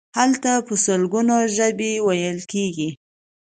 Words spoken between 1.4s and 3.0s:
ژبې ویل کیږي.